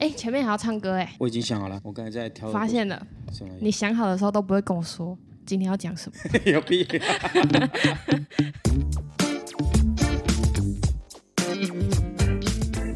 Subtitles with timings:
[0.00, 2.50] 哎，前面还要唱歌哎，我已经想好了，我刚才在挑。
[2.50, 3.52] 发现了，什么？
[3.60, 6.16] 你想好的时候都不会跟我说今天要讲什么。
[6.50, 6.88] 有必要。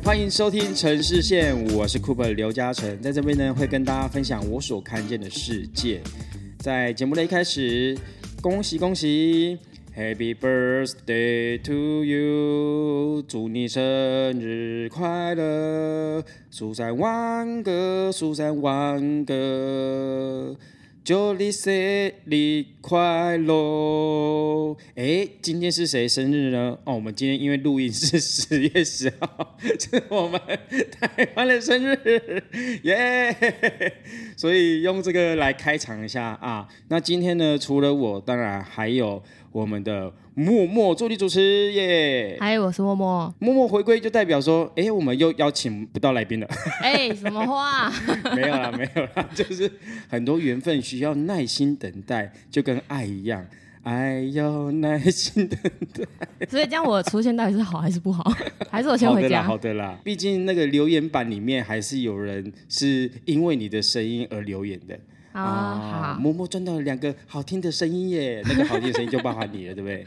[0.03, 6.01] 欢迎收听城市线，我是 Cooper 刘嘉诚，在这边呢会跟大家分享我所看见的世界。
[6.59, 7.95] 在节目的一开始，
[8.41, 9.59] 恭喜恭喜
[9.97, 13.83] ，Happy birthday to you，祝你生
[14.41, 20.57] 日快乐，数三万个，数三万个。
[21.05, 21.71] 祝你生
[22.25, 24.75] 日快乐！
[24.95, 26.79] 哎，今天是谁生日呢？
[26.85, 30.41] 哦，我们今天因为录音是十月十号，是我们
[30.99, 32.43] 台湾的生日，
[32.85, 33.37] 耶！
[34.35, 36.67] 所以用这个来开场一下啊。
[36.89, 39.23] 那今天呢，除了我，当然还有
[39.55, 40.13] 我们的。
[40.37, 43.33] 默默助理主持耶，嗨，我是默默。
[43.39, 46.49] 默默回归就代表说，哎，我们又邀请不到来宾了。
[46.83, 47.89] 哎，什么话？
[48.35, 49.71] 没有啦，没有啦， 就是
[50.09, 53.47] 很多缘分需要耐心等待，就跟爱一样，
[53.85, 55.57] 爱要耐心等
[55.97, 56.47] 待。
[56.49, 58.29] 所以这样我出现到底是好还是不好？
[58.69, 59.41] 还是我先回家？
[59.45, 64.99] 好的啦，毕竟那个留言板里面还是有人是因为你的声音而留言的。
[65.35, 70.07] 啊，默默赚到了两个好听的声音耶， 那个好听的声音就包含你了，对不对？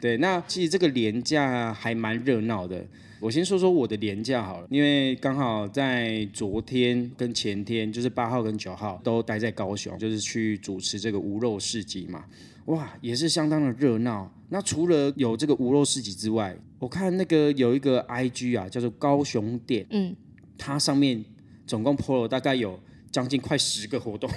[0.00, 2.86] 对，那其实这个廉价还蛮热闹的。
[3.20, 12.24] 我先说说我的廉价好了，因为刚好在昨天跟前天，就是八号跟九号都待在高雄，就是去主持这个无肉市集嘛。
[12.66, 14.32] 哇，也是相当的热闹。
[14.50, 20.14] 那除了有这个无肉市集之外，我看那个有一个 IG 啊，叫做高雄店，嗯，
[20.56, 21.24] 它上面
[21.66, 22.78] 总共 PO 了大概有。
[23.10, 24.30] 将近快十个活动，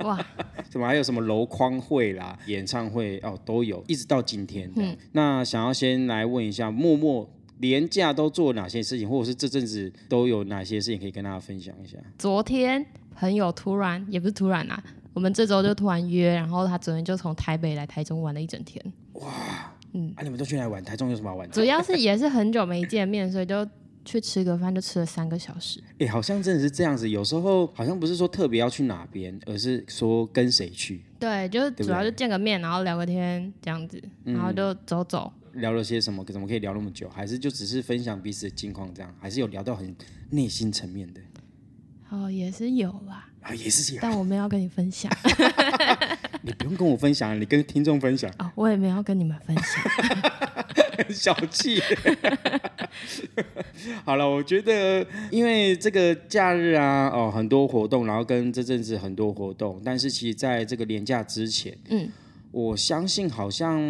[0.00, 0.24] 哇！
[0.68, 4.70] 怎么还有什么楼框会啦、演唱会哦都有，一直到今天。
[4.76, 7.28] 嗯，那想要先来问一下，默默
[7.58, 11.98] 连假都做哪些事情，或者是这阵子都有哪些事情可以跟大家分享一下？
[12.18, 18.82] 昨天朋友突然也不是突然啊，我们这周就突然约，然后他昨天就从台北来台中玩了一整天。
[19.12, 20.82] 哇，嗯，啊，你们都去哪玩？
[20.82, 21.50] 台中有什么好玩？
[21.50, 23.68] 主要是也是很久没见面，所以就。
[24.04, 27.08] 去吃个饭就吃了三个小时，哎，好像真的是这样子。
[27.08, 31.02] 有时候好像不是说特别要去哪边，而是说跟谁去。
[31.18, 35.32] 对，就是主要就见个面，然后聊个天这样子，然后就走走。
[35.52, 36.24] 聊了些什么？
[36.24, 37.08] 怎么可以聊那么久？
[37.10, 39.14] 还是就只是分享彼此的近况这样？
[39.20, 39.94] 还是有聊到很
[40.30, 41.20] 内心层面的？
[42.08, 43.28] 哦，也是有啦。
[43.42, 44.00] 啊，也是有。
[44.00, 45.12] 但我没有跟你分享。
[46.42, 48.32] 你不用跟我分享，你跟听众分享。
[48.38, 50.42] 哦，我也没有跟你们分享。
[51.10, 51.80] 小气。
[54.04, 62.08] 好了，我觉得因为这个假日啊，哦，很多活动，然后跟这阵子很多活动，但是其实在这个年假之前，嗯，
[62.50, 63.80] 我相信好像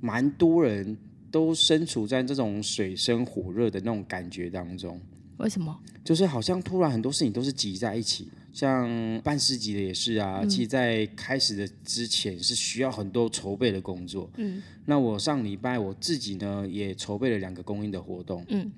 [0.00, 0.96] 蛮多人
[1.30, 5.00] 都身处在这种水深火热的那种感觉当中。
[5.38, 5.76] 为什么？
[6.04, 10.42] 就是好像突然很多事情都是挤在一起，像办市集的也是啊。
[10.46, 14.30] 其实，在开始的之前是需要很多筹备的工作。
[14.36, 18.42] 嗯，那我上礼拜我自己呢也筹备了两个公益的活动。
[18.48, 18.70] 嗯，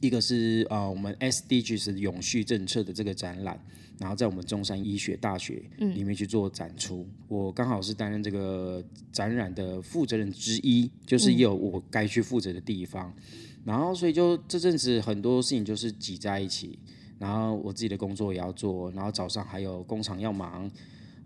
[0.00, 3.58] 一个是啊我们 SDGs 永续政策的这个展览，
[3.98, 7.06] 然后在我们中山医学大学里面去做展出。
[7.28, 13.14] 我刚好是担任这个展览的负责人之一，就是也有我该去负责的地方。
[13.62, 16.78] 然后，所以就这阵子很多事情就是挤在一起，
[17.20, 20.70] 然后我自己的工作也要做，然后早上还有工厂要忙，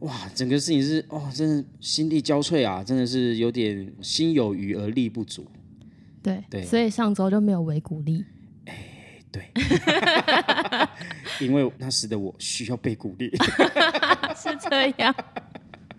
[0.01, 5.47] 哇，整个事情是哦，真的心力交瘁啊，真的是有点心有余而力不足。
[6.21, 8.25] 对对，所以上周就没有维鼓励。
[8.65, 9.49] 哎，对，
[11.47, 13.31] 因为那时的我需要被鼓励，
[14.35, 15.15] 是这样。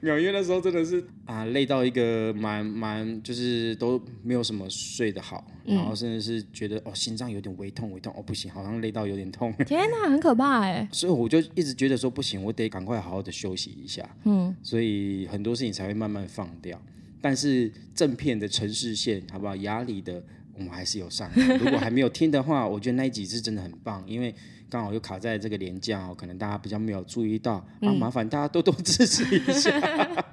[0.05, 9.51] 纽约那时候真的是啊，累到一个蛮蛮，就是都没有什么睡得好，然后甚至是觉得哦，心脏有点微痛微痛，哦不行，好像累到有点痛。
[9.65, 10.87] 天哪，很可怕哎！
[10.91, 14.07] 所以我就一直觉得说不行，我得赶快好好的休息一下。
[14.25, 16.79] 嗯，所以很多事情才会慢慢放掉。
[17.19, 19.55] 但是正片的城市线，好不好？
[19.55, 20.23] 压力的
[20.53, 21.27] 我们还是有上。
[21.59, 24.35] 如果还没有听的话，我觉得那一集是真的很棒，因为。
[24.69, 30.25] 刚好又卡在这个年假哦，可能大家比较没有注意到啊，麻烦大家多多支持一下。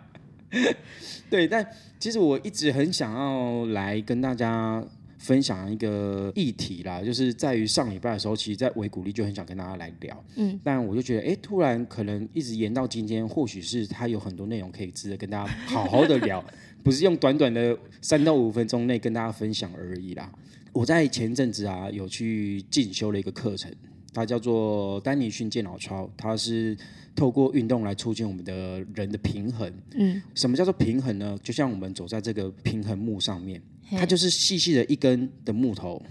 [1.31, 1.67] 对，但
[1.99, 4.85] 其实我一直很想要来跟大家
[5.19, 16.45] 分享一个议题啦，就是在于上礼拜的时候，其实在维鼓励就很想跟大家来聊，嗯，但我就觉得，哎，突然可能一直延到今天，或许是他有很多内容可以值得跟大家好好的聊，
[16.85, 20.31] 不是用短短的三到五分钟内跟大家分享而已啦。
[20.73, 23.73] 我在前阵子啊，有去进修了一个课程。
[24.13, 26.77] 它叫做丹尼逊健脑操，它是
[27.15, 29.73] 透过运动来促进我们的人的平衡。
[29.95, 31.39] 嗯，什么叫做平衡呢？
[31.43, 33.61] 就像我们走在这个平衡木上面，
[33.91, 36.03] 它就是细细的一根的木头，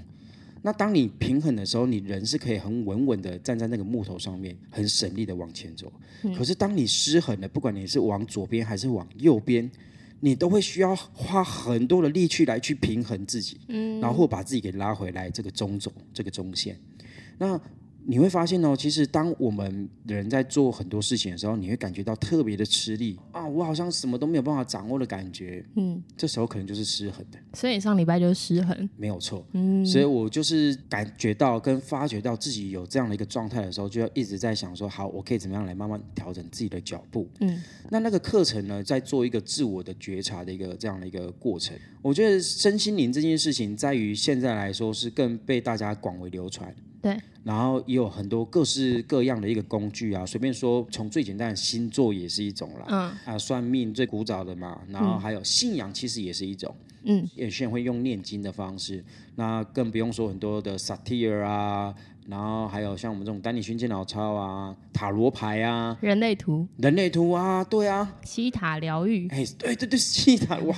[0.63, 5.91] 那当你平衡的时候，你人是可以很稳稳的站在那个木头上面，很省力的往前走。
[6.37, 9.69] 可是当你失衡了，不管你是往左边还是往右边，
[10.19, 16.77] 你都会需要花很多的力气来去平衡自己，嗯，然后把自己给拉回来这个中轴，这个中线。
[17.39, 17.59] 那
[18.05, 25.63] 你会发现哦，其实当我们人在做很多事情的时候，你会感觉到特别的吃力啊，我好像什么都没有办法掌握的感觉。
[25.75, 27.39] 嗯，这时候可能就是失衡的。
[27.53, 29.45] 所以上礼拜就是失衡，没有错。
[29.53, 37.29] 嗯，所以我就是感觉到跟发觉到自己有这样的一个状态的时候，就要一直在想说，好，我可以怎么样来慢慢调整自己的脚步。
[37.39, 41.77] 嗯，那那个课程呢，在做一个自我的觉察的一个这样的一个过程。
[42.01, 46.73] 我觉得身心灵这件事情，在于现在来说是更被大家广为流传。
[47.01, 47.17] 对。
[47.43, 56.71] 然后也有很多各式各样的一个工具啊，随便说，从最简单的星座也是一种啦，嗯，啊，算命最古早的嘛，然后还有信仰其实也是一种，
[57.03, 59.03] 嗯，有些人会用念经的方式，
[59.37, 61.91] 那更不用说很多的萨提尔啊，
[62.27, 70.77] 然后还有像我们这种丹尼勋健脑操啊，塔罗牌啊，人类图，人类图啊，对啊，西塔疗愈，哎，对对对，西塔哇。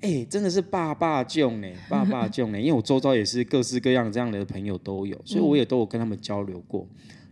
[0.00, 6.86] 哎，真的是爸爸救呢， 爸爸救呢，因为我周遭也是各式各样这样的朋友都有，所以我也都有跟他们交流过。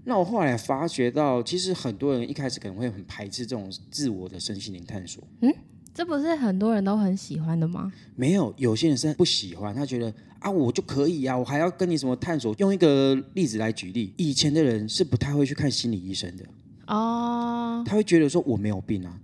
[0.05, 5.23] 那我后来发觉到，其实很多人一开始可能会很排斥这种自我的身心灵探索。
[5.41, 5.53] 嗯，
[5.93, 7.93] 这不是很多人都很喜欢的吗？
[8.15, 12.55] 没有，有些人是不喜欢，他觉得啊，我就可以啊，我还要跟你什么探索？
[12.59, 16.45] 用一个例子来举例，以前的人是不太会去看心理医生的
[16.87, 19.21] 哦，他会觉得说我没有病啊。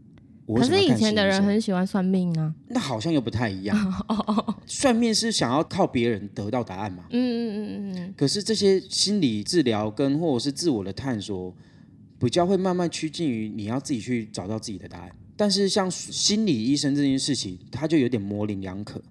[0.61, 3.77] 可是以前的人很喜欢算命啊，那好像又不太一样。
[4.67, 7.05] 算命是想要靠别人得到答案嘛？
[7.11, 8.15] 嗯嗯嗯嗯。
[8.17, 11.55] 可是这些心理治疗跟或者是自我的探索，
[12.19, 15.11] 比较会慢慢趋近于你要自己去找到自己的答案。
[15.37, 19.03] 但是像心理医生这件事情，他就有点模棱两可。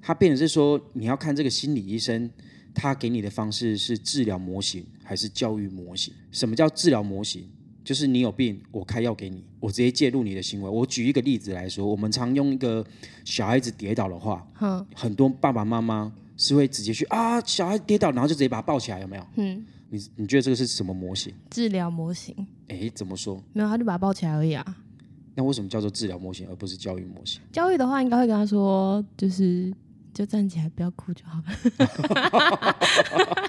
[0.00, 2.30] 他变成是说，你要看这个心理医生，
[2.74, 6.14] 他给你的方式是治疗模型还是教育模型？
[6.32, 7.48] 什么叫治疗模型？
[7.88, 10.68] 就是你有病，我开药给你，我直接介入你的行为。
[10.68, 12.84] 我举一个例子来说，我们常用一个
[13.24, 14.46] 小孩子跌倒的话，
[14.94, 19.26] 很多爸爸妈妈是会直接去啊，小孩跌倒，然后就直接把他抱起来，有没有？
[19.36, 21.32] 嗯，你你觉得这个是什么模型？
[21.48, 22.36] 治疗模型？
[22.68, 23.42] 哎，怎么说？
[23.54, 24.76] 没有，他就把他抱起来而已啊。
[25.34, 27.40] 那为什么叫做治疗模型，而不是教育模型？
[27.50, 29.72] 教育的话，应该会跟他说，就是
[30.12, 31.44] 就站起来，不要哭就好了。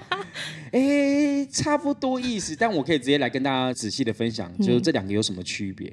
[0.72, 5.92] 哎，差不多意思，但我可以直接来跟大家仔细的分享，就是这两个有什么区别？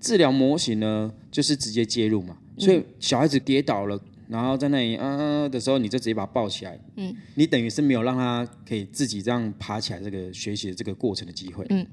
[0.00, 11.86] 治疗模型呢，就是直接介入嘛，所以小孩子跌倒了，然后在那里啊的时候，你就直接把他抱起来，嗯，你等于是没有让他可以自己这样爬起来这个学习的这个过程的机会，嗯，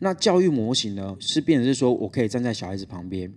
[0.00, 3.32] 那教育模型呢，是变成是说我可以站在小孩子旁边，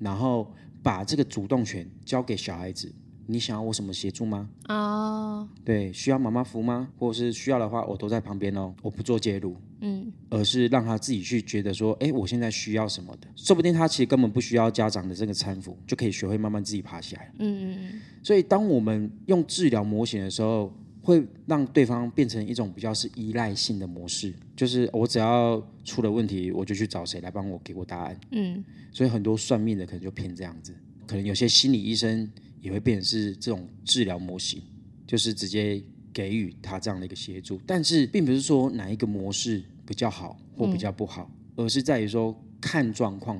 [0.00, 0.52] 然后
[0.82, 2.92] 把这个主动权交给小孩子。
[3.26, 4.48] 你想要我什么协助吗？
[4.68, 6.88] 哦，对，需要妈妈扶吗？
[6.98, 17.32] 或者是需要的话，我都在旁边哦，我不做介入，嗯，而是让他自己去觉得说，哎，我现在需要什么的，说不定他其实根本不需要家长的这个搀扶，就可以学会慢慢自己爬起来。
[17.38, 18.00] 嗯嗯嗯。
[18.22, 28.18] 所以，当我们用治疗模型的时候，会让对方变成一种比较是依赖性的模式，就是我只要出了问题，我就去找谁来帮我给我答案。
[28.30, 30.74] 嗯，所以很多算命的可能就偏这样子，
[31.06, 32.30] 可能有些心理医生。
[32.66, 34.60] 也会变成是这种治疗模型，
[35.06, 35.80] 就是直接
[36.12, 43.38] 给予他这样的一个协助，但是并不是说哪一个模式比较好或比较不好，而是在于说看状况。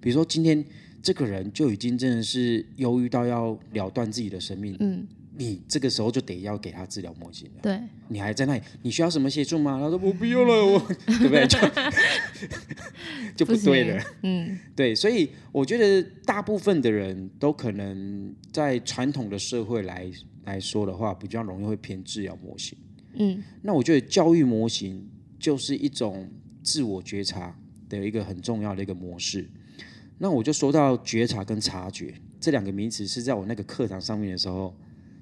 [0.00, 0.64] 比如说今天
[1.02, 5.04] 这个人就已经真的是忧郁到要了断自己的生命，嗯，
[5.38, 7.60] 你这个时候就得要给他治疗模型了。
[7.62, 9.78] 对，你还在那里，你需要什么协助吗？
[9.80, 11.46] 他说我不要了，我对不对？
[11.46, 11.58] 就
[13.36, 14.04] 就不对了。
[14.24, 20.10] 嗯，对，所以我觉得大部分的人都可能在传统的社会来
[20.44, 22.76] 来说的话，比较容易会偏治疗模型。
[23.14, 26.28] 嗯，那我觉得教育模型就是一种
[26.64, 27.56] 自我觉察
[27.88, 29.48] 的一个很重要的一个模式。
[30.18, 34.74] 那我就说到觉察跟察觉这两个名词，是在我那个课堂上面的时候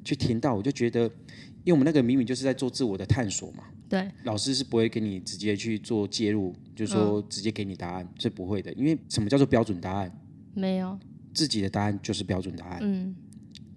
[0.06, 1.02] 去听到，我就觉得，
[1.64, 3.64] 因为我们那个明明就是在做自我的探索嘛。
[3.88, 10.10] 对，老师是不会给你直接去做介入，就是说直接给你答案是不会的，因为什么叫做标准答案？
[10.54, 10.98] 没有，
[11.34, 12.78] 自己的答案就是标准答案。
[12.82, 13.14] 嗯，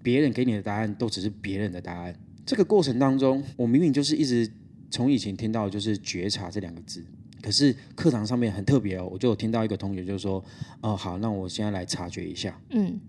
[0.01, 2.15] 别人给你的答案都只是别人的答案。
[2.45, 4.49] 这个过程当中，我明明就是一直
[4.89, 7.05] 从以前听到就是觉察这两个字，
[7.43, 10.43] 可是课堂上面很特别哦，我就有听到一个同学就说
[10.81, 12.99] ：“哦，好，那我现在来察觉一下。”嗯，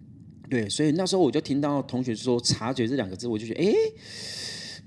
[0.51, 3.75] 对，所以那时候我就听到同学说“察觉”这两个字，我就觉得，哎。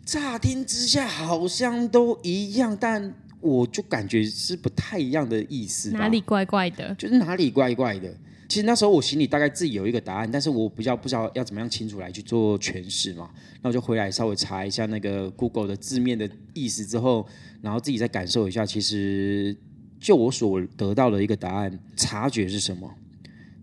[0.05, 5.91] 乍听之下好像都一样，但我就感觉是不太一样的意思。
[5.91, 6.93] 哪里怪怪的？
[6.95, 8.13] 就是哪里怪怪的。
[8.49, 13.29] 其实那时候我心里大概自己有一个答案，但是我比较不知道要怎么样清楚来去做诠释嘛。
[13.61, 17.25] 那我就回来稍微查一下那个 Google 的字面的意思之后，
[17.61, 18.65] 然后自己再感受一下。
[18.65, 19.55] 其实
[20.01, 22.93] 就我所得到的一个答案，察觉是什么？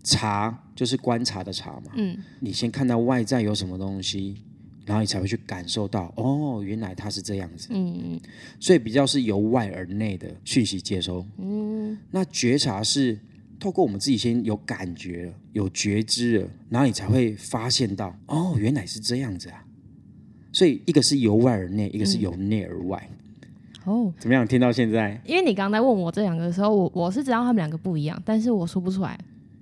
[0.03, 1.91] 察就是观察的察嘛。
[1.95, 2.17] 嗯。
[2.39, 4.37] 你先看到外在有什么东西，
[4.85, 7.69] 然后你才会去感受到，哦，原来它是这样子。
[7.71, 8.21] 嗯嗯。
[8.59, 11.25] 所以比较是由外而内的讯息接收。
[11.37, 11.97] 嗯。
[12.11, 13.19] 那觉察是。
[13.59, 19.63] 透过我们自己先有感觉了，有觉知了，然后你才会发现到，哦，原来是这样子啊。
[20.51, 23.07] 所以一个是由外而内，一个是由内而外。
[23.85, 24.47] 哦，怎么样？
[24.47, 25.21] 听到现在？
[25.27, 29.15] 因为你刚才问我这两个的时候，我我是知道他们两个不一样，但是我说不出来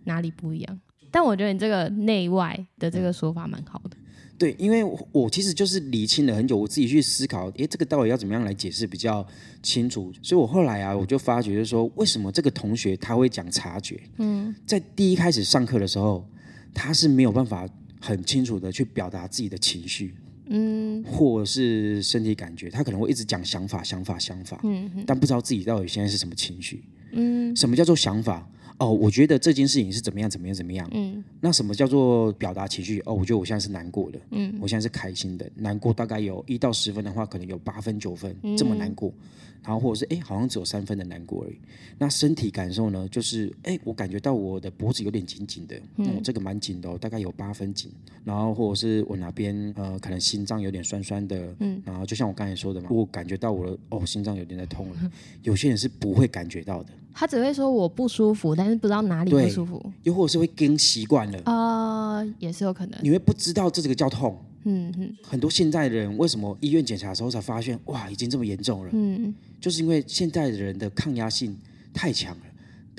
[0.05, 0.79] 哪里不一样。
[1.11, 3.97] 但我觉得你这个内外的这个说法蛮好的。
[4.37, 9.25] 对，因为我其实就是理清了很久，我自己去思考，诶，这个到底要怎么样来解释比较
[9.61, 10.13] 清楚？
[10.21, 13.99] 所以我后来啊，我就发觉，就是说，为什么这个同学他会讲察觉？
[14.17, 16.25] 嗯，在第一开始上课的时候，
[16.73, 17.67] 他是没有办法
[17.99, 20.15] 很清楚的去表达自己的情绪，
[20.45, 28.49] 嗯，或者是身体感觉，他可能会一直讲想法、想法、想法，嗯，但不知道自己到底现在是什么情绪，嗯，什么叫做想法？
[28.79, 30.89] 哦，我觉得这件事情是怎么样，怎么样，怎么样？
[30.93, 33.01] 嗯，那什么叫做表达情绪？
[33.05, 35.47] 哦，我觉得我现在是难过的，嗯，我现在是开心的。
[35.55, 39.13] 难过大概有一到十分的话，可能有八分九分这么难过。
[39.63, 41.57] 然后或者是哎，好像只有三分的难过而已。
[41.97, 43.07] 那身体感受呢？
[43.09, 47.91] 就是哎，我感觉到我的脖子有点紧紧的，嗯，这个蛮紧的，大概有八分紧。
[48.23, 55.11] 然后或者是我哪边呃，可能心脏有点酸酸的，嗯，然后就像我刚才说的嘛，我感觉到我的哦，心脏有点在痛了。
[55.43, 64.37] 有些人是不会感觉到的，他只会说我不舒服，但是不知道哪里不舒服，又或者是会跟习惯了啊，也是有可能，你会不知道这这个叫痛。
[64.69, 68.89] 嗯嗯，很多现在的人为什么医院检查的时候才发现，哇，已经这么严重了？
[68.93, 71.57] 嗯，就是因为现在的人的抗压性
[71.93, 72.41] 太强了。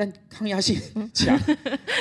[0.00, 0.80] 但抗压性
[1.12, 1.38] 强，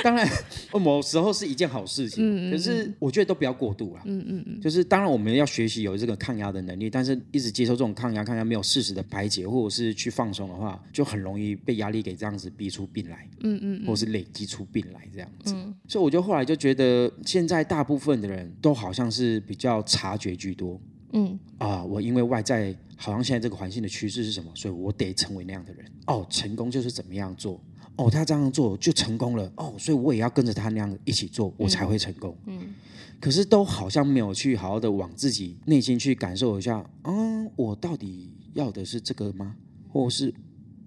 [0.02, 0.26] 当然
[0.72, 2.50] 某时候是一件好事情。
[2.50, 4.00] 可是我觉得都不要过度了。
[4.06, 4.58] 嗯嗯嗯。
[4.58, 13.28] 就是当然我们要学习有这个抗压的能力，但是一直接受这种抗压，抗压没有适时的排解，或者是去放松的话，就很容易被压力给这样子逼出病来。
[13.40, 13.86] 嗯嗯。
[13.86, 15.52] 或是累积出病来这样子。
[15.54, 15.74] 嗯。
[15.86, 20.80] 所以我就后来就觉得，现在大部分的人都好像是比较察觉居多。
[21.12, 21.38] 嗯。
[21.58, 25.84] 啊，我因为外在好像现在这个环境的趋势是什么，所以我得成为那样的人。
[26.06, 27.60] 哦，成功就是怎么样做。
[28.00, 32.34] 哦，他这样做就成功了哦，所以我也要跟着他那样一起做，我才会成功。
[32.46, 32.72] 嗯，
[33.20, 39.54] 可是都好像没有去好好的往自己内心去感受一下，嗯，我到底要的是这个吗？
[39.86, 40.32] 或是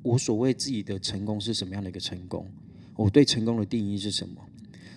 [0.02, 2.50] 我所谓自己的成功是什么样的一个成功？
[2.96, 4.42] 我对成功的定义是什么？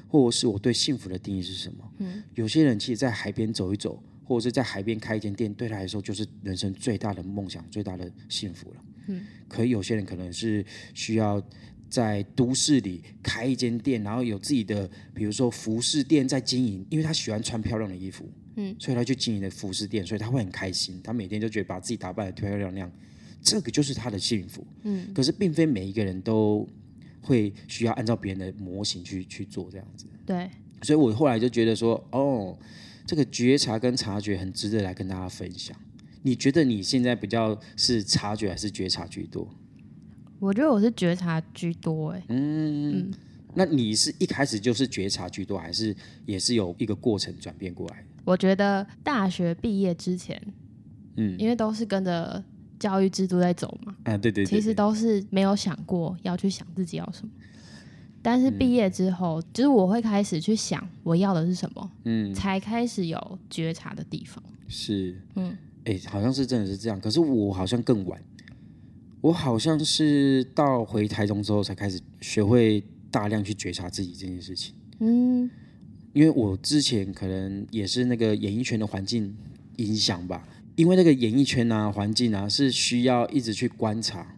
[0.09, 1.93] 或者是我对幸福的定义是什么？
[1.99, 8.77] 嗯，有些人其实，在海边走一走，或者是在海边开一间店，对他来说就是人生最大的梦想、最大的幸福了。
[9.09, 11.43] 嗯，可有些人可能是需要。
[11.88, 22.90] 在都市里开一间店，然后有自己的，比如说服饰店在经营，因为他喜欢穿漂亮的衣服，嗯，所以他就经营的服饰店，所以他会很开心，他每天就觉得把自己打扮的漂漂亮亮，
[23.40, 25.12] 这个就是他的幸福，嗯。
[25.14, 26.69] 可是并非每一个人都
[27.23, 30.50] 会需要按照别人的模型去去做这样子，对。
[30.83, 32.57] 所以我后来就觉得说，哦，
[33.07, 35.75] 这个觉察跟察觉很值得来跟大家分享。
[36.23, 39.49] 你觉得你现在比较是察觉还是觉察居多？
[40.38, 43.11] 我觉得我是觉察居多哎，嗯，
[43.55, 45.95] 那你是一开始就是觉察居多，还是
[46.26, 48.05] 也是有一个过程转变过来？
[48.25, 50.40] 我觉得大学毕业之前，
[51.16, 52.43] 嗯，因为都是跟着
[52.78, 57.31] 教育制度在走嘛，啊，对对，其实都是没有想过要去想自己要什么，
[58.21, 68.21] 但是毕业之后，就是我会开始去想我要的是什么，嗯，才开始有觉察的地方，是，嗯，哎，好像是真的是这样，可是我好像更晚。
[69.26, 72.80] 我好像是到回台中之后才开始学会
[73.11, 74.73] 大量去觉察自己这件事情。
[75.00, 75.50] 嗯，
[76.12, 79.35] 因为我之前可能也是那个演艺圈的环境
[79.78, 84.37] 影响吧，因为那个演艺圈啊环境啊是需要一直去观察，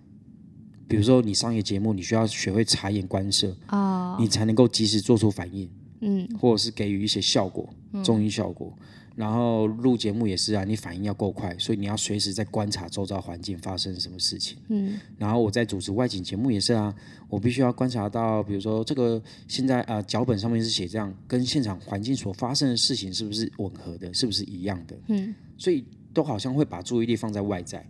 [0.88, 5.68] 比如说你商业节目，你需要学会察言观色啊，你才能够及时做出反应，
[6.00, 7.68] 嗯，或者是给予一些效果，
[8.02, 8.74] 综艺效果。
[9.18, 14.56] 然后录节目也是啊，你反应要够快，所以你要随时在观察周遭环境发生什么事情。
[14.68, 16.94] 嗯，然后我在主持外景节目也是啊，
[17.28, 24.96] 我必须要观察到，比如说这个现在啊脚本上面是写这样，跟现场环境所发生的事情是不是吻合的，是不是一样的？
[25.08, 25.84] 嗯，所以
[26.14, 27.84] 都好像会把注意力放在外在，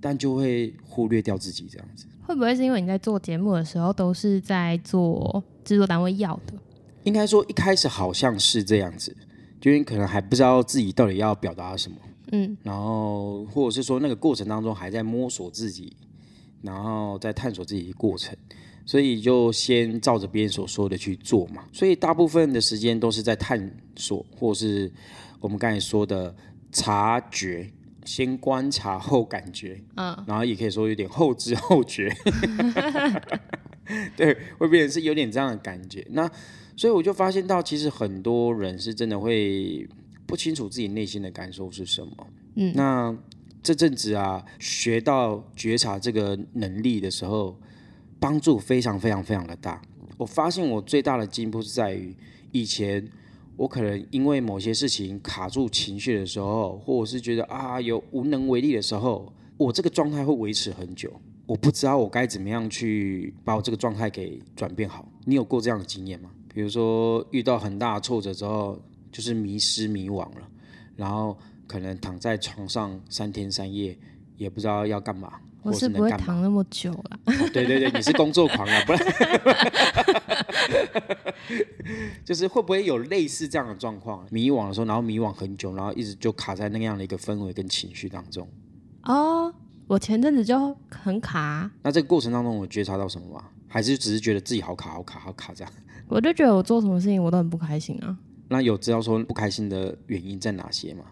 [0.00, 2.06] 但就会忽略掉自己这样子。
[2.22, 6.54] 会不会是因为你在做节目的时候都是在做制作单位要的？
[7.02, 9.14] 应该说一开始好像是这样子。
[9.64, 11.96] 因为可能还不知道自己到底要表达什么，
[12.32, 15.96] 嗯，然后或者是说那个过程当中还在摸索自己
[16.62, 18.36] 然后在探索自己的过程，
[18.84, 21.64] 所以就先照着别人所说的去做嘛。
[21.72, 24.90] 所以大部分的时间都是在探索，或是
[25.40, 26.34] 我们刚才说的
[26.72, 27.70] 察觉，
[28.04, 32.14] 先观察后感觉，嗯，然后也可以说有点后知后觉，
[34.16, 36.06] 对，会变成是有点这样的感觉。
[36.10, 36.30] 那
[36.76, 39.88] 所以我就发现到，其实很多人是真的会
[40.26, 42.26] 不清楚自己内心的感受是什么。
[42.56, 43.16] 嗯，那
[43.62, 47.58] 这阵子啊，学到觉察这个能力的时候，
[48.18, 49.80] 帮助非常非常非常的大。
[50.16, 52.16] 我发现我最大的进步是在于，
[52.52, 53.06] 以前
[53.56, 61.12] 我可能因为某些事情卡住情绪的时候，或者是觉得啊有无能为力的时候，我这个状态会维持很久。
[61.46, 65.08] 我不知道我该怎么样去把我这个状态给转变好。
[65.24, 66.30] 你有过这样的经验吗？
[66.52, 70.48] 比如说遇到很大的挫折之后，就是迷失迷惘了，
[70.96, 71.36] 然后。
[71.66, 73.98] 可能躺在床上三天三夜，
[74.36, 75.32] 也不知道要干嘛。
[75.62, 77.18] 我是不会躺那么久了。
[77.54, 79.00] 对对对，你是工作狂啊，不然
[82.22, 84.26] 就是会不会有类似这样的状况？
[84.30, 88.46] 迷惘的时候，然后迷惘很久，然后一直就卡在那样的一个氛围跟情绪当中。
[89.04, 89.50] 哦，
[89.86, 91.70] 我前阵子就很卡。
[91.82, 93.44] 那这个过程当中，我觉察到什么吗？
[93.68, 95.72] 还是只是觉得自己好卡、好卡、好卡这样？
[96.08, 98.16] 我就觉得我做什么事情我都很不开心啊。
[98.48, 101.04] 那有知道说不开心的原因在哪些吗？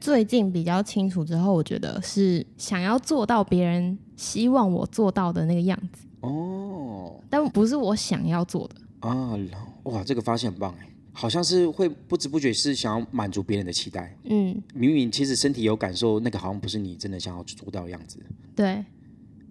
[0.00, 8.74] 最近比较清楚之后，我觉得是想要做到别人希望我做到的那个样子哦，但不是我想要做的
[9.08, 9.36] 啊！
[9.84, 18.18] 哇，这个发现很棒哎，好像是会不知不觉是想要满足别人的期待，嗯，明明其实身体有感受，那个好像不是你真的想要做到的样子，
[18.54, 18.84] 对。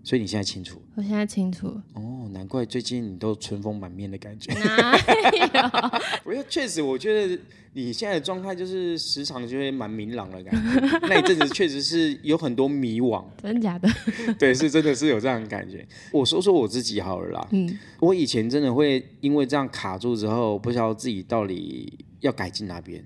[0.09, 0.81] 所以你现在清楚？
[0.95, 1.67] 我现在清楚。
[1.93, 4.51] 哦，难怪最近你都春风满面的感觉。
[4.53, 5.99] 哪有？
[6.23, 7.39] 不是，确实，我觉得
[7.73, 10.97] 你现在的状态就是时常就会蛮明朗的感觉。
[11.07, 13.23] 那一阵子确实是有很多迷惘。
[13.39, 13.87] 真的假的？
[14.39, 15.87] 对，是真的是有这样的感觉。
[16.11, 17.47] 我说说我自己好了啦。
[17.51, 17.77] 嗯。
[17.99, 23.05] 我以前真的会因为这样卡住之后，不知道自己到底要改进哪边。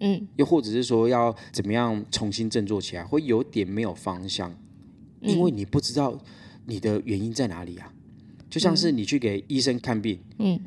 [0.00, 0.26] 嗯。
[0.34, 4.52] 又或者是说要怎么样重新振作起来，会有点没有方向。
[5.24, 6.18] 因为你不知道
[6.66, 7.92] 你的原因在哪里啊，
[8.50, 10.60] 就像是你去给医生看病，嗯，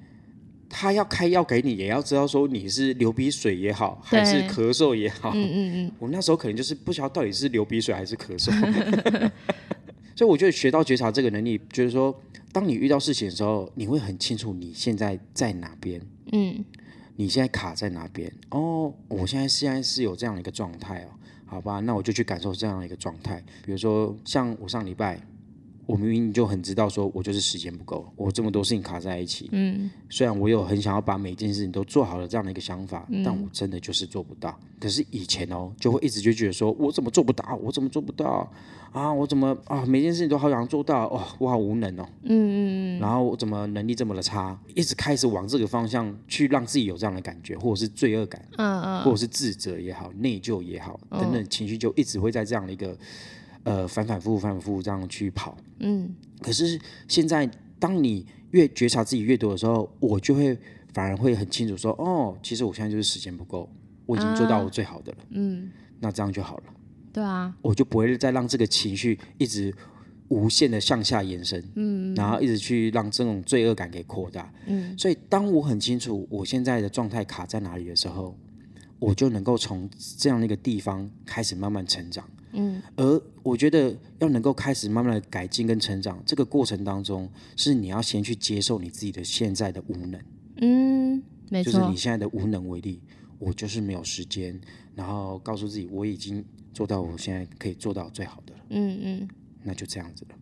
[0.70, 8.52] 他要开药给你，也要知道说你是流鼻水也好，还是咳嗽也好，嗯嗯嗯， 我那时候可能就是不晓得到底是流鼻水还是咳嗽，
[10.16, 12.14] 所以我觉得学到觉察这个能力，就是说，
[12.52, 16.66] 当你遇到事情的时候，你会很清楚你现在在哪边，嗯，
[17.16, 21.17] 你现在卡在哪边，哦，我现在现在是有这样的一个状态哦。
[21.48, 23.42] 好吧，那我就去感受这样的一个状态。
[23.66, 25.20] 比如说，像我上礼拜，
[25.88, 29.50] 我明明就很知道，说我就是时间不够，我这么多事情卡在一起。
[29.54, 34.56] 嗯，虽然我有很想要把每件事情都做好了这样的一个想法，但我真的就是做不到。
[34.80, 37.58] 可是以前哦，就会一直就觉得说，我怎么做不到？
[37.64, 38.52] 我怎么做不到？
[38.92, 39.86] 啊，我怎么啊？
[39.86, 42.06] 每件事情都好想做到，哦，我好无能哦。
[42.24, 43.00] 嗯嗯嗯。
[43.00, 44.60] 然后我怎么能力这么的差？
[44.76, 52.98] 一直开始往这个方向去，让自己有这样的感觉，或者是罪恶感，嗯嗯，或者是自责也好，内疚也好，等等情绪就一直会在这样的一个
[53.68, 55.58] 呃反反复复、反反复复这样去跑。
[55.80, 56.16] 嗯。
[56.42, 57.50] 可是现在，
[57.80, 60.58] 当你越觉察自己越多的时候，我就会
[60.94, 63.70] 反而会很清楚说，哦，其实我现在就是时间不够，
[64.06, 65.18] 我已经做到我最好的了。
[65.32, 65.70] 嗯。
[66.00, 66.64] 那这样就好了。
[67.12, 69.74] 对啊，我就不会再让这个情绪一直
[70.28, 78.38] 无限的向下延伸，嗯，然后一直去让这种罪恶感给扩大，嗯，所以当我很清楚我现在的状态卡在哪里的时候，
[79.00, 82.24] 我就能够从这样的一个地方开始慢慢成长，
[82.58, 90.22] 嗯，而我觉得要能够开始慢慢的改进跟成长，这个过程当中是你要先去接受你自己的现在的无能，
[90.58, 93.02] 嗯，没错，就是你现在的无能为力，
[93.40, 94.60] 我就是没有时间，
[94.96, 96.44] 然后告诉自己我已经。
[96.74, 99.28] 做到我现在可以做到最好的了，嗯嗯，
[99.64, 100.36] 那就这样子了，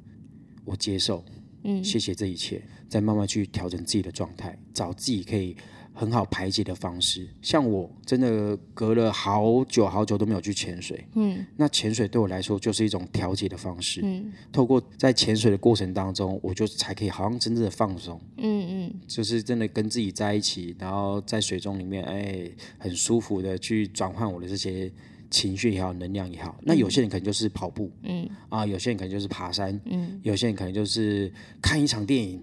[0.66, 1.24] 我接受，
[1.64, 5.56] 嗯，谢谢这一切，再慢慢去调整自己的状态，找自己可以
[5.96, 7.28] 很好排解的方式。
[7.42, 24.92] 像我真的隔了好久好久都没有去潜水，嗯，那潜水对我来说就是一种调节的方式，嗯，透过在潜水的过程当中，我就才可以好像真正的放松，嗯嗯，就是真的跟自己在一起，然后在水中里面，哎，很舒服的去转换我的这些。
[25.32, 31.30] 情绪也好，能量也好，那有些人可能就是跑步，嗯，啊，有些人可能就是爬山，嗯，有些人可能就是
[31.62, 32.42] 看一场电影，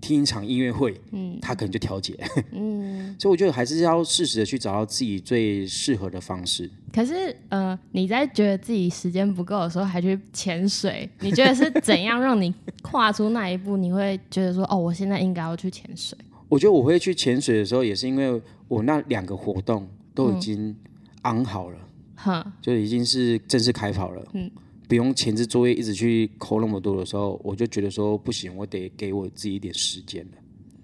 [0.00, 2.14] 听一场音乐会，嗯，他可能就调节，
[2.52, 6.70] 嗯， 所以我觉得还是要适时的去找到自己最适合的方式。
[6.92, 13.76] 可是，呃，你在觉得自己时间不够的时候还去潜水，你觉得是怎样让你跨出那一步？
[13.76, 16.16] 你会觉得说，哦，我现在应该要去潜水？
[16.48, 20.74] 我觉得我会去潜水的时候，也是因为我那两个活动都已经
[21.22, 21.78] 安好了。
[22.14, 24.24] 哈，就已经是正式开跑了。
[24.32, 24.50] 嗯，
[24.88, 30.38] 不用前置作业一直去抠那么多的时候，我就觉得说不行，我得给我自己一点时间了。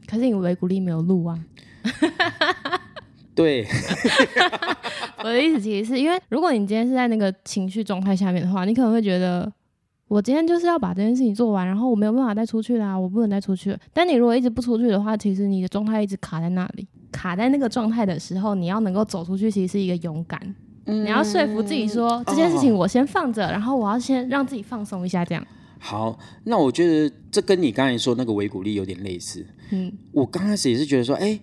[0.07, 1.39] 可是你维古力没有录啊？
[3.35, 3.65] 对，
[5.25, 9.51] 我的意思其实是因为，如果你今天是在那个情绪状态下面的话，你可能会觉得
[10.09, 13.79] 我今天就是要把这件事情做完，然后我没有办法再出去啦，我不能再出去了。
[13.93, 20.55] 但你如果一直不出去的话，其实你的状态一直卡在那里，卡在那个状态的时候，你要能够走出去，其实是一个勇敢。
[20.85, 25.47] 你要说服自己说这件事情我先放着，然后我要先让自己放松一下，这样。
[25.79, 29.45] 好，那我觉得这跟你刚才说那个维鼓励有点类似。
[29.71, 31.39] 嗯，我刚开始也是觉得说，哎，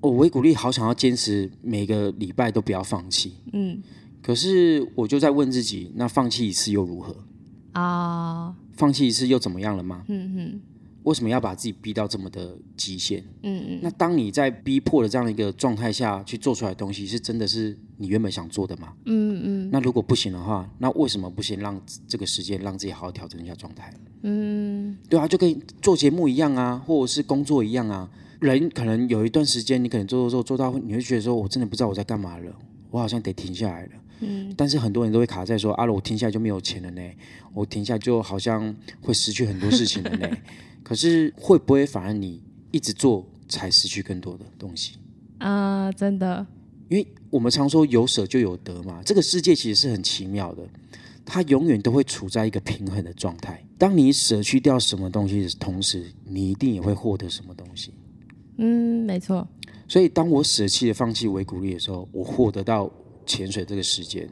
[0.00, 3.34] 我维鼓励好想要坚持每个礼拜都不要放弃。
[3.52, 3.80] 嗯，
[4.22, 7.16] 可是我就在问自己，那放弃一次又如何？
[7.72, 10.04] 啊，放弃一次又怎么样了吗？
[10.08, 10.60] 嗯哼。
[11.04, 13.24] 为什么要把自己逼到这么的极限？
[13.42, 13.80] 嗯嗯。
[13.82, 18.92] 那当你在逼迫的这样的一个状态下去做出来的东西，是真的是你原本想做的吗？
[19.06, 19.70] 嗯嗯。
[19.70, 23.92] 那如果不行的话，那为什么不先让这个时间让自己好好调整一下状态？
[24.22, 28.10] 嗯，对啊，就跟做节目一样啊，或者是工作一样啊。
[28.40, 32.54] 人可能有一段时间，你可能做做做做到，你会觉得说，我真的不知道我在干嘛了，
[32.90, 33.92] 我好像得停下来了。
[34.20, 34.52] 嗯。
[34.56, 37.02] 但是很多人都会卡在说，阿罗，我停下来就没有钱了呢，
[37.54, 40.28] 我停下就好像会失去很多事情了呢。
[40.90, 44.96] 可是会不会反而你一直做才失去更多的东西？
[45.38, 46.44] 啊，真的，
[46.88, 49.00] 因为我们常说有舍就有得嘛。
[49.06, 50.68] 这个世界其实是很奇妙的，
[51.24, 53.64] 它永远都会处在一个平衡的状态。
[53.78, 57.94] 当你舍去掉什么东西的同时，你一定也会获得什么东西。
[58.56, 59.46] 嗯，没错。
[59.86, 62.90] 所以当我舍弃了放弃为鼓励的时候，我获得到
[63.24, 64.28] 潜水这个时间。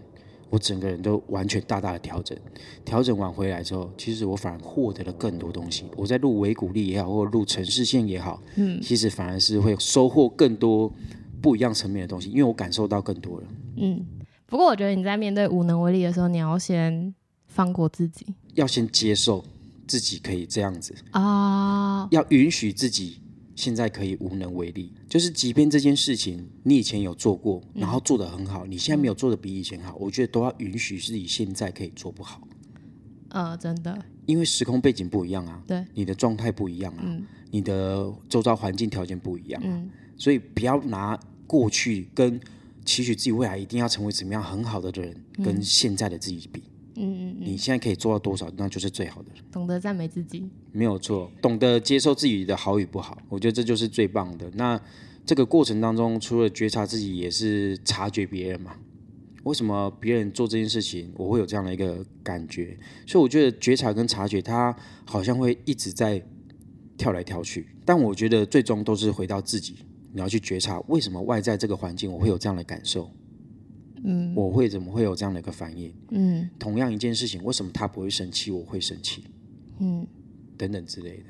[0.51, 2.37] 我整个人都完全大大的调整，
[2.85, 5.85] 调整完回来之后，其实我反而获得了更多东西。
[5.97, 10.93] 我在录维谷力也好，或录城市线也好，嗯，其实反而是会收获更多
[11.41, 13.47] 不一样层面的东西，因为我感受到更多了。
[13.77, 14.05] 嗯，
[14.47, 17.15] 不过我觉得你在面对无能为力的时候，你要先
[17.47, 19.45] 放过自己，要先接受
[19.87, 23.21] 自己可以这样子啊，要允许自己。
[23.55, 32.47] 现在可以无能为力，就是即便这件事情你以前有做过，然后做得很好，你现在没有做的比以前好，我觉得都要允许自己现在可以做不好。
[33.31, 37.05] 呃，真的，因为时空背景不一样啊，对，你的状态不一样啊，
[37.51, 42.39] 你的周遭环境条件不一样，嗯，所以不要拿过去跟
[42.85, 46.63] 期许自己未来一定要成为怎么样很好的人，跟现在的自己比。
[46.99, 49.31] 嗯嗯，你现在可以做到多少，那就是最好的。
[49.53, 51.31] 懂得赞美自己，没有错。
[51.41, 54.51] 懂得接受自己的好与不好，我觉得这就是最棒的。
[54.55, 54.81] 那
[55.25, 58.77] 这个过程当中，除了觉察自己，也是察觉别人嘛。
[59.45, 62.77] 为什么别人做这件事情，我会有这样的一个感觉？
[63.07, 64.75] 所以我觉得觉察跟察觉，它
[65.07, 66.23] 好像会一直在
[66.99, 67.69] 跳来跳去。
[67.85, 69.77] 但我觉得最终都是回到自己，
[70.13, 73.11] 你要去觉察为什么外在这个环境我会有这样的感受。
[74.05, 75.93] 嗯，我会怎么会有这样的一个反应？
[76.11, 79.25] 嗯，同样一件事情，为什么他不会生气，我会生气？
[79.79, 80.07] 嗯，
[80.57, 81.25] 等等之类的，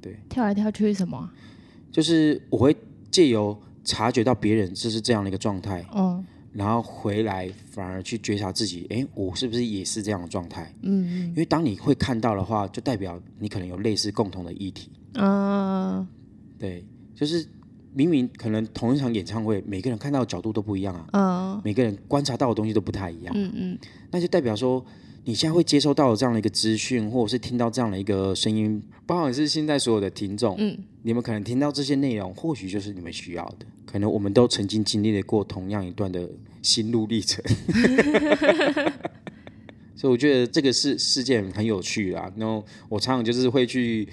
[0.00, 0.18] 对。
[0.28, 1.30] 跳来跳去是什么？
[1.90, 2.76] 就是我会
[3.10, 10.74] 借由察觉到别人这是这样的一个状态，嗯，然后回来反而去觉察自己，哎，我是不是也是这样的状态？
[10.82, 11.28] 嗯嗯。
[11.28, 14.90] 因为当你会看到的话，就代表你可能有类似共同的议题。
[15.14, 16.06] 啊，
[16.58, 17.46] 对，就是。
[17.94, 21.06] 明明可能同一场演唱会，每个人看到的角度都不一样啊。
[21.12, 21.60] 嗯。
[21.64, 23.34] 每个人观察到的东西都不太一样。
[23.36, 23.78] 嗯嗯。
[24.10, 24.84] 那就代表说，
[25.24, 33.66] 你现在会接收到这样的一个资讯，或者是听到这样的一个声音，包括是现在所有的听众，嗯，你们可能听到这些内容，或许就是你们需要的。
[33.84, 36.28] 可能我们都曾经经历了过同样一段的
[36.62, 37.44] 心路历程。
[39.94, 42.32] 所以我觉得这个是事件很有趣啊。
[42.36, 44.08] 然后我常常就是会去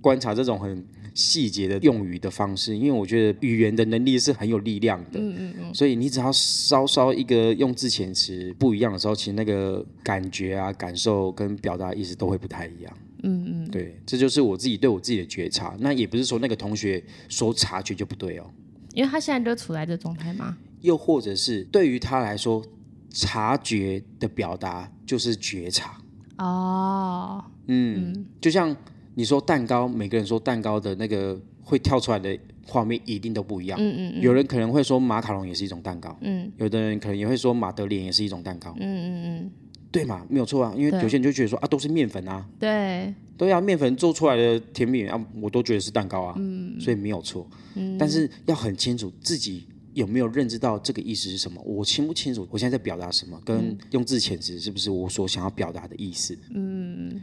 [0.00, 0.82] 观察这种很。
[1.18, 15.76] 细节的用语的方式，因为我觉得语言的能力是很有力量的，嗯嗯嗯，所以你只要稍稍一个用字遣词不一样的时候，其实那个感觉啊、感受跟表达意思都会不太一样，嗯嗯，对，这就是我自己对我自己的觉察。
[15.80, 18.48] 那也不是说那个同学说察觉就不对哦，
[18.94, 20.56] 因为他现在就处在这状态吗？
[20.82, 22.64] 又或者是对于他来说，
[23.10, 26.00] 察觉的表达就是觉察。
[26.36, 28.76] 哦，嗯，就像。
[29.18, 33.76] 你说蛋糕，每个人说蛋糕的那个会跳出来的画面一定都不一样。
[33.82, 34.22] 嗯嗯嗯。
[34.22, 36.16] 有人可能会说马卡龙也是一种蛋糕。
[36.20, 36.48] 嗯。
[36.56, 38.72] 有的人可能也会说马德莲也是一种蛋糕。
[38.78, 39.50] 嗯嗯嗯。
[39.90, 40.24] 对嘛？
[40.30, 42.48] 没有错啊，因为有些人就觉得说啊，都是面粉啊。
[42.60, 43.12] 对。
[43.36, 46.36] 对啊，面粉做出来的甜品啊，我都觉得是蛋糕啊。
[46.38, 46.80] 嗯。
[46.80, 47.44] 所以没有错。
[47.74, 47.98] 嗯。
[47.98, 56.38] 但是要很清楚自己有没有认知到这个意思是什么，我清不清楚我现在在表达什么，跟用字遣词是不是我所想要表达的意思？
[56.54, 57.20] 嗯。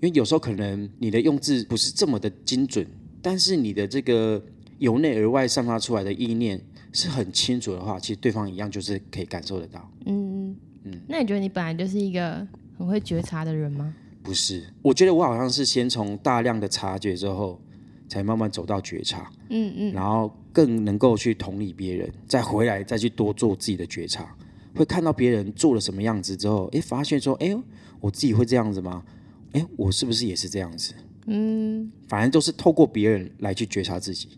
[0.00, 2.86] 因为有时候可能你的用字不是这么的精准，
[3.22, 4.42] 但是你的这个
[4.78, 6.60] 由内而外散发出来的意念
[6.92, 9.90] 是很清楚的话，其实对方一样就是可以感受得到。
[10.04, 11.00] 嗯嗯。
[11.08, 12.46] 那你觉得你本来就是一个
[12.78, 13.94] 很会觉察的人吗？
[14.22, 17.60] 不是，我觉得我好像是先从大量的察觉之后，
[18.08, 24.36] 才慢慢走到觉察，嗯嗯，然后更能够去同理别人，再回来再去多做自己的觉察，
[24.74, 27.56] 会看到别人做了什么样子之后，哎，发现说，哎，
[28.00, 29.04] 我自己会这样子吗？
[29.56, 30.94] 哎，我是不是也是这样子？
[31.26, 34.28] 嗯，反正都是透过别人来去觉察自己，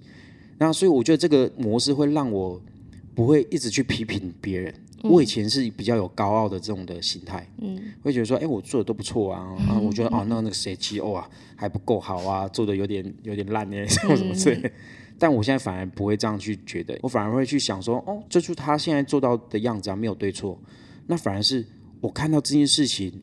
[0.59, 2.61] 那所以我觉得这个模式会让我
[3.15, 4.73] 不会一直去批评别人。
[5.03, 14.73] 我以前是比较有高傲的这种的心态，嗯，会觉得说，哎，我做的都不错啊， 啊，我觉得哦，那那个谁 G O 啊还不够好啊，做的有点有点烂呢， 什么什么之类。
[15.21, 20.59] 但我现在反而不会这样去觉得，我反而会去想说，哦，这就是他现在做到的样子啊，没有对错。
[21.07, 21.65] 那反而是
[22.01, 23.23] 我看到这件事情，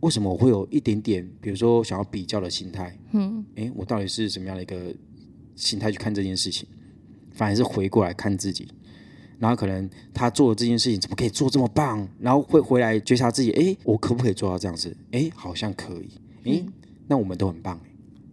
[0.00, 2.98] 为什么我会有一点点，比如说想要比较的心态？
[3.12, 4.94] 嗯，哎，我到底是什么样的一个
[5.56, 6.68] 心态去看这件事情？
[7.32, 8.68] 反而是回过来看自己。
[9.38, 12.08] 然后可能他做的这件事情怎么可以做这么棒？
[12.18, 14.96] 然后会回来觉察自己，哎，我可不可以做到这样子？
[15.12, 16.10] 哎，好像可以。
[16.44, 16.64] 哎，
[17.06, 17.80] 那我们都很棒。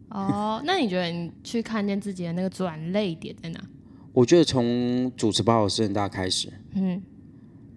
[0.09, 3.63] 哦，那你觉得你去看见自己的那个转泪点在哪？
[4.13, 7.01] 我觉得从主持包老师很大开始，嗯，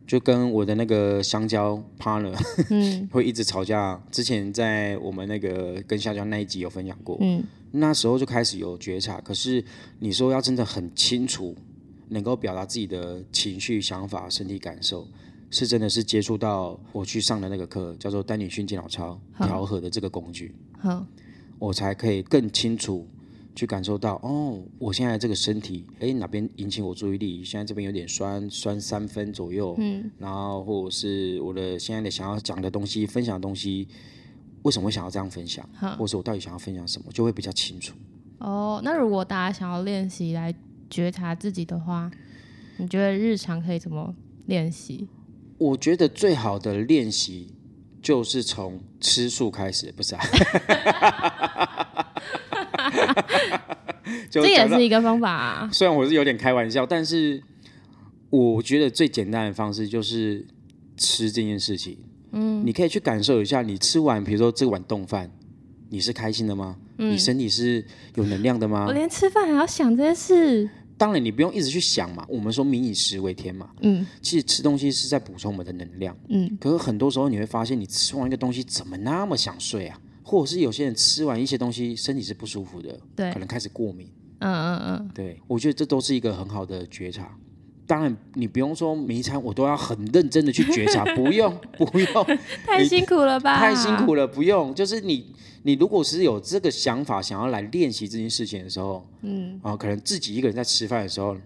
[0.09, 2.35] 就跟我的那个香蕉 partner，
[2.71, 4.03] 嗯， 会一直吵架。
[4.11, 9.21] 之前在我们那个跟香蕉那一集有分享过，嗯，那时候就开始有觉察。
[9.21, 9.63] 可是
[10.01, 11.55] 你说要真的很清楚。
[12.11, 15.07] 能够表达自己的情绪、想法、身体感受，
[15.51, 21.05] 是真的是接触到我去上的那个课，叫做丹尼逊健脑操调和的这个工具，好，
[21.59, 23.07] 我才可以更清楚
[23.59, 27.45] 去感受到，哦，我现在这个身体，哎，哪边引起我注意力？
[27.45, 33.89] 现在这边有点酸，酸三分左右，嗯，然后或者是我的现在的想要讲的东西、分享的东西，
[34.63, 35.69] 为什么会想要这样分享？
[35.99, 37.95] 或者是我到底想要分享什么，就会比较清楚。
[38.39, 40.55] 哦，那如果大家想要练习来。
[40.91, 42.11] 觉察自己的话，
[42.79, 44.15] 你觉得日常可以怎么
[44.47, 45.07] 练习？
[45.59, 47.53] 我觉得最好的练习
[48.01, 50.25] 就是从吃素开始，不是啊？
[54.31, 55.69] 这也是一个方法啊。
[55.73, 57.43] 虽然我是有点开玩笑，但是
[58.31, 60.47] 我觉得最简单的方式就是
[60.97, 61.99] 吃这件事情。
[62.33, 65.31] 嗯，你可以去感受一下，你吃完，比如说这碗冻饭，
[65.89, 66.77] 你是开心的吗？
[66.97, 67.85] 你身体是
[68.17, 68.85] 有能量的吗？
[68.87, 70.69] 我连吃饭还要想这件事。
[70.97, 72.25] 当然，你不用一直去想嘛。
[72.29, 73.71] 我们说“民以食为天”嘛。
[73.83, 74.05] 嗯。
[74.21, 76.17] 其实吃东西是在补充我们的能量。
[76.29, 76.59] 嗯。
[76.61, 79.97] 可是很多时候你会发现，你吃完一个东西怎么那么想睡啊？
[80.29, 84.07] 或者是有些人吃完一些东西身体是不舒服的，对，可能开始过敏。
[84.41, 85.11] 嗯嗯嗯。
[85.15, 87.35] 对，我觉得这都是一个很好的觉察。
[87.87, 92.27] 当然，你不用说每一餐我都要很认真的去觉察，不用不用，
[92.67, 93.59] 太辛苦了吧？
[93.59, 94.75] 太辛苦了，不用。
[94.75, 95.33] 就是你。
[95.65, 101.37] 你如果是有这个想法，想要来练习这件事情的时候，嗯，啊，可能自己一个人在吃饭的时候，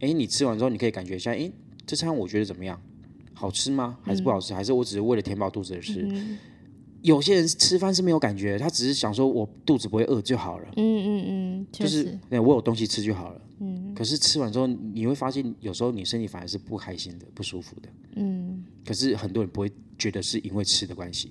[0.00, 1.50] 哎，你吃完之后，你可以感觉一下，哎，
[1.84, 2.80] 这餐我觉得怎么样？
[3.34, 3.98] 好吃吗？
[4.02, 4.54] 还是不好吃？
[4.54, 6.08] 还是我只是为了填饱肚子而吃？
[7.06, 10.66] 有些人吃饭是没有感觉，他只是想说我肚子不会饿就好了。
[10.76, 13.40] 嗯嗯嗯，就是我有东西吃就好了。
[13.60, 17.88] 嗯，可是吃完之后，你会发现有时候你身体反而是不开心的、不舒服的。
[18.16, 21.30] 嗯，可是很多人不会觉得是因为吃的关系。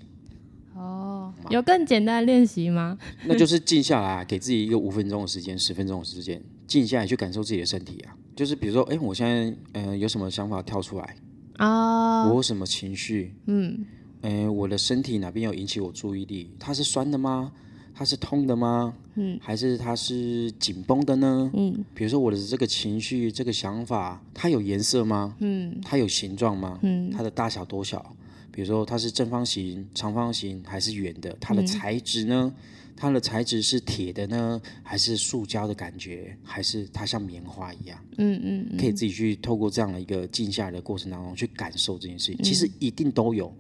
[0.73, 2.97] 哦，有更简单的练习吗？
[3.27, 8.15] 那就是静下来，给自己一个五分钟的时间、十分钟的时间，静下来去感受自己的身体啊。
[8.35, 11.15] 就是比如说，哎，我现在嗯有什么想法跳出来
[11.57, 12.27] 啊？
[12.29, 13.35] 我有什么情绪？
[13.47, 13.85] 嗯，
[14.21, 16.49] 哎，我的身体哪边有引起我注意力？
[16.59, 17.51] 它是酸的吗？
[17.93, 18.93] 它是痛的吗？
[19.13, 21.49] 嗯，还是它是紧绷的呢？
[21.53, 25.35] 嗯，比如说我的这个情绪、这个想法，它有颜色吗？
[25.39, 26.77] 嗯，它有形状吗？
[26.81, 28.15] 嗯，它的大小多小？
[28.51, 31.35] 比如说它是正方形、长方形还是圆的？
[31.39, 32.53] 它的材质呢？
[32.97, 36.37] 它的材质是铁的呢，还是塑胶的感觉？
[36.43, 37.97] 还是它像棉花一样？
[38.17, 42.43] 嗯嗯，可以自己去透过这样的一个静下来的过程当中去感受这件事情。
[42.43, 43.53] 其实一定都有，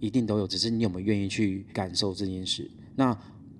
[0.00, 2.68] 一定都有，只是你有没有愿意去感受这件事？
[2.96, 3.16] 那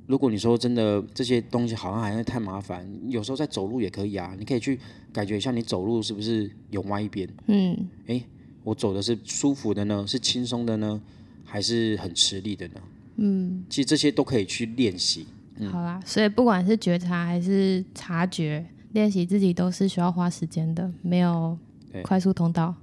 [0.07, 4.35] 如果你说真的这些东西好像还是太麻烦，有时候在走路也可以啊。
[4.38, 4.81] 你可以去
[5.12, 7.29] 感觉一下，你走路是不是有歪一边？
[7.46, 8.20] 嗯，哎。
[8.62, 11.00] 我走的是舒服的呢，是轻松的呢，
[11.46, 12.74] 还是很吃力的呢？
[13.16, 15.26] 嗯，其实这些都可以去练习。
[15.72, 21.57] 好啦，所以不管是觉察还是察觉，练习自己都是需要花时间的，没有
[22.03, 22.74] 快速通道。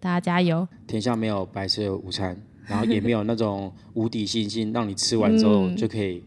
[0.00, 0.66] 大家加油！
[0.86, 2.34] 天下没有白色午餐，
[2.68, 6.22] 然后也没有那种无底信心，让你吃完之后就可以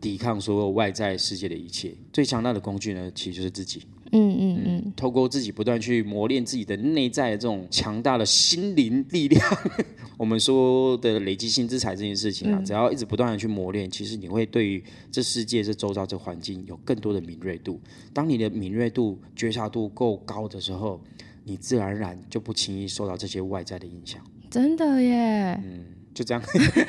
[0.00, 1.94] 抵抗所有外在世界的一切。
[2.12, 3.82] 最强大的工具呢，其实就是自己。
[4.16, 9.42] 嗯嗯嗯，透过自己不断去磨练自己的内在的这种强大的心灵力量，
[10.16, 14.80] 我们说的累积性资产这件事情啊，只要一直不断的去磨练，其实你会对于
[15.10, 17.80] 这世界、这周遭、这环境有更多的敏锐度。
[18.12, 21.00] 当你的敏锐度、觉察度够高的时候，
[21.42, 24.22] 你自然而然就不轻易受到这些外在的影响。
[24.54, 25.58] 真的耶。
[25.64, 25.84] 嗯。
[26.14, 26.40] 就这样。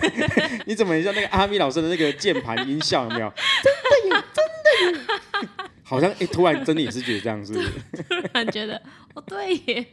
[0.67, 3.33] 你怎么像那个阿咪老师的那个键盘音效有没有？
[3.63, 3.73] 真
[4.11, 5.65] 的有，真的有。
[5.81, 7.53] 好像哎，突然真的也是觉得这样子，
[8.07, 8.79] 突然觉得
[9.15, 9.85] 哦，对耶。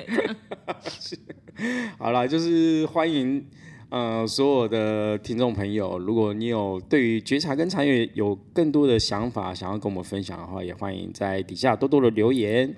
[1.98, 3.42] 好了，就是欢迎
[3.88, 12.74] 呃所有的听众朋友，如果你有对于觉察跟参与有更多的想法，想要跟我们分享的话，也欢迎在底下多多的留言。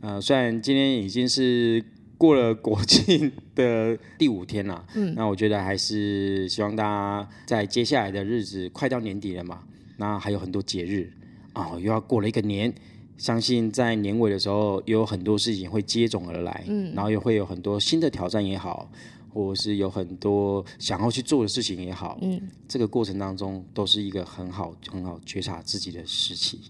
[0.00, 1.84] 呃，虽然今天已经是
[2.18, 9.60] 过了国庆的第五天了，嗯，那我觉得还是希望大家在接下来的日子，快到年底了嘛，
[9.96, 11.12] 那还有很多节日。
[11.54, 12.72] 哦，又要过了一个年，
[13.16, 18.88] 相信在年尾的时候，又有很多事情会接踵而来，嗯，然后又会有很多新的挑战也好，
[19.32, 26.60] 或者是有很多想要去做的事情也好，嗯，这个过程当中都是一个很好很好觉察自己的时期，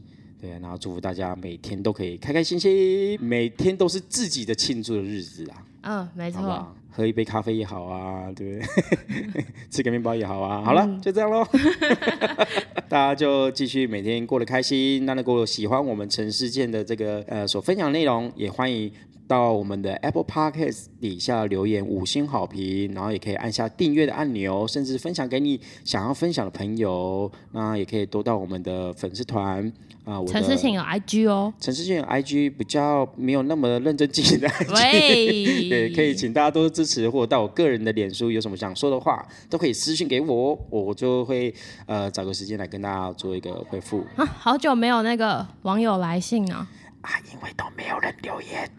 [0.41, 6.75] 对，然后祝福大家每天都可以开开心心，每天都是自己的庆祝的日子啊，嗯，没错。
[6.91, 9.45] 喝一杯咖啡也好啊，对不对？
[9.71, 10.65] 吃个面包也好啊。
[10.65, 11.47] 好了，就这样喽。
[12.89, 15.07] 大家就继续每天过得开心。
[15.07, 18.91] 那如果喜欢我们陈世健的这个呃所分享内容，也欢迎
[19.29, 27.31] 到我们的 Apple Podcast 底下留言五星好评，然后也可以按下订阅的按钮，甚至分享给你想要分享的朋友。
[27.53, 29.71] 那也可以多到我们的粉丝团。
[30.05, 31.53] 啊，陈世庆有 IG 哦。
[31.61, 44.03] 陈世庆有 IG 比较没有那么认真记的 IG， 对，可以请大家多多支持，或者到我个人的脸书有什么想说的话，都可以私信给我，我就会呃找个时间来跟大家做一个回复。
[44.17, 46.67] 啊，好久没有那个网友来信啊。
[47.03, 48.71] 啊，因为都没有人留言。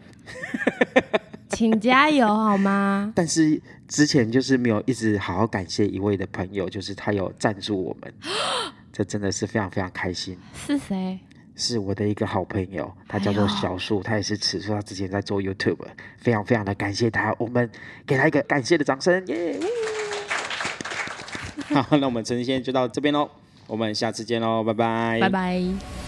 [1.50, 3.12] 请加油好吗？
[3.16, 8.12] 但是之前就是没有一直好好感谢一位的朋友，就是他有赞助我们。
[8.92, 10.38] 这真的是非常非常开心。
[10.54, 11.18] 是谁？
[11.56, 15.76] 是我的一个好朋友，他叫做小树，他也是此树，他之前在做 YouTube，
[16.16, 17.68] 非常非常的感谢他，我们
[18.06, 19.60] 给他一个感谢的掌声，耶！
[21.74, 23.28] 好，那我们陈先就到这边喽，
[23.66, 25.99] 我们下次见喽，拜拜，拜拜。